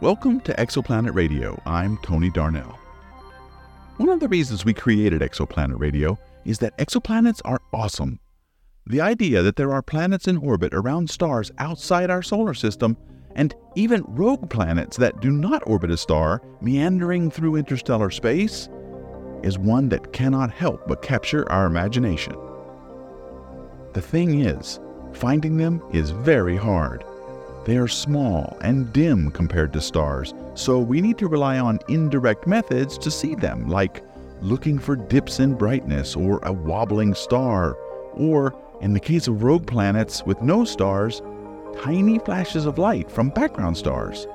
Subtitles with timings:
[0.00, 1.60] Welcome to Exoplanet Radio.
[1.66, 2.78] I'm Tony Darnell.
[3.96, 8.20] One of the reasons we created Exoplanet Radio is that exoplanets are awesome.
[8.86, 12.96] The idea that there are planets in orbit around stars outside our solar system,
[13.34, 18.68] and even rogue planets that do not orbit a star meandering through interstellar space,
[19.42, 22.36] is one that cannot help but capture our imagination.
[23.94, 24.78] The thing is,
[25.12, 27.04] finding them is very hard.
[27.68, 32.46] They are small and dim compared to stars, so we need to rely on indirect
[32.46, 34.02] methods to see them, like
[34.40, 37.76] looking for dips in brightness or a wobbling star,
[38.14, 41.20] or, in the case of rogue planets with no stars,
[41.82, 44.26] tiny flashes of light from background stars.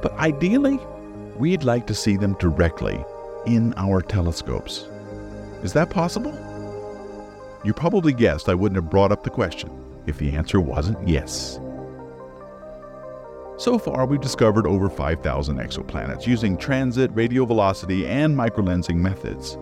[0.00, 0.78] But ideally,
[1.36, 3.04] we'd like to see them directly
[3.46, 4.86] in our telescopes.
[5.64, 6.32] Is that possible?
[7.64, 9.72] You probably guessed I wouldn't have brought up the question
[10.06, 11.58] if the answer wasn't yes.
[13.56, 19.56] So far, we've discovered over 5,000 exoplanets using transit, radial velocity, and microlensing methods.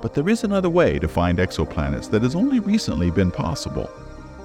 [0.00, 3.90] But there is another way to find exoplanets that has only recently been possible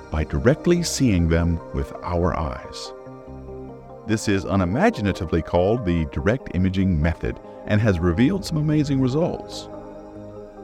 [0.09, 2.91] by directly seeing them with our eyes.
[4.07, 9.67] This is unimaginatively called the direct imaging method and has revealed some amazing results.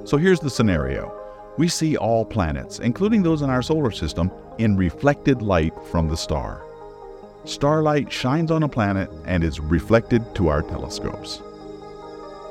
[0.05, 1.19] So here's the scenario
[1.57, 6.17] we see all planets, including those in our solar system, in reflected light from the
[6.17, 6.63] star.
[7.45, 11.41] Starlight shines on a planet and is reflected to our telescopes.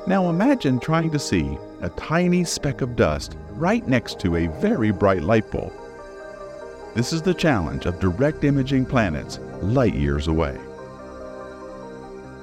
[0.05, 4.91] Now imagine trying to see a tiny speck of dust right next to a very
[4.91, 5.73] bright light bulb.
[6.93, 10.59] This is the challenge of direct imaging planets light years away.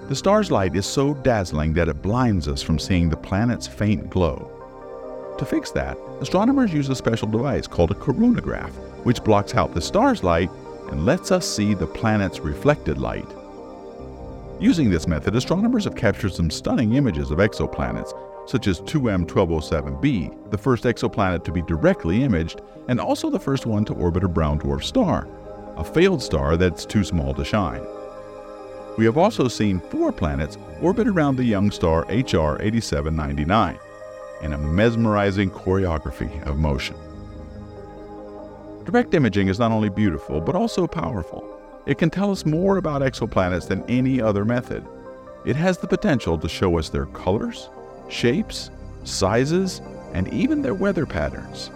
[0.08, 4.10] The star's light is so dazzling that it blinds us from seeing the planet's faint
[4.10, 4.50] glow.
[5.38, 8.72] To fix that, astronomers use a special device called a coronagraph,
[9.04, 10.50] which blocks out the star's light
[10.90, 13.28] and lets us see the planet's reflected light.
[14.60, 18.12] Using this method, astronomers have captured some stunning images of exoplanets,
[18.46, 23.84] such as 2M1207b, the first exoplanet to be directly imaged, and also the first one
[23.86, 25.28] to orbit a brown dwarf star,
[25.76, 27.82] a failed star that's too small to shine.
[28.98, 33.78] We have also seen four planets orbit around the young star HR 8799
[34.42, 36.96] in a mesmerizing choreography of motion.
[38.84, 41.60] Direct imaging is not only beautiful, but also powerful.
[41.86, 44.86] It can tell us more about exoplanets than any other method.
[45.44, 47.68] It has the potential to show us their colors,
[48.08, 48.70] shapes,
[49.04, 49.82] sizes,
[50.14, 51.70] and even their weather patterns.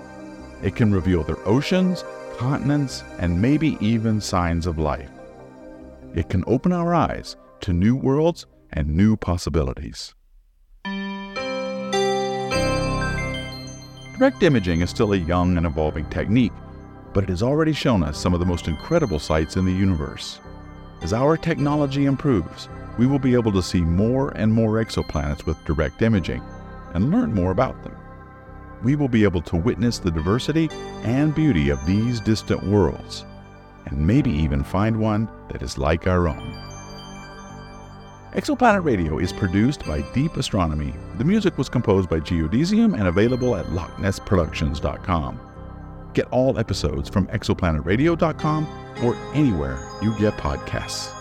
[0.62, 2.04] It can reveal their oceans,
[2.38, 5.10] continents, and maybe even signs of life.
[6.14, 10.14] It can open our eyes to new worlds and new possibilities.
[14.18, 16.52] Direct imaging is still a young and evolving technique,
[17.14, 20.40] but it has already shown us some of the most incredible sights in the universe.
[21.00, 25.64] As our technology improves, we will be able to see more and more exoplanets with
[25.64, 26.42] direct imaging
[26.94, 27.96] and learn more about them.
[28.82, 30.68] We will be able to witness the diversity
[31.02, 33.24] and beauty of these distant worlds,
[33.86, 36.60] and maybe even find one that is like our own.
[38.34, 40.92] Exoplanet Radio is produced by Deep Astronomy.
[41.18, 45.53] The music was composed by Geodesium and available at LochNessProductions.com.
[46.14, 51.12] Get all episodes from exoplanetradio.com or anywhere you get podcasts.